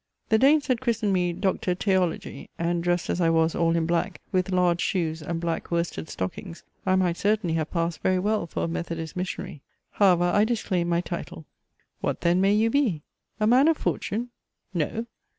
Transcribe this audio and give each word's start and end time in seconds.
The 0.29 0.39
Danes 0.39 0.65
had 0.65 0.81
christened 0.81 1.13
me 1.13 1.31
Doctor 1.31 1.75
Teology, 1.75 2.49
and 2.57 2.83
dressed 2.83 3.07
as 3.07 3.21
I 3.21 3.29
was 3.29 3.53
all 3.53 3.75
in 3.75 3.85
black, 3.85 4.19
with 4.31 4.51
large 4.51 4.81
shoes 4.81 5.21
and 5.21 5.39
black 5.39 5.69
worsted 5.69 6.09
stockings, 6.09 6.63
I 6.87 6.95
might 6.95 7.17
certainly 7.17 7.53
have 7.57 7.69
passed 7.69 7.99
very 8.01 8.17
well 8.17 8.47
for 8.47 8.63
a 8.63 8.67
Methodist 8.67 9.15
missionary. 9.15 9.61
However 9.91 10.23
I 10.23 10.43
disclaimed 10.43 10.89
my 10.89 11.01
title. 11.01 11.45
What 11.99 12.21
then 12.21 12.41
may 12.41 12.53
you 12.55 12.71
be? 12.71 13.03
A 13.39 13.45
man 13.45 13.67
of 13.67 13.77
fortune? 13.77 14.31
No! 14.73 15.05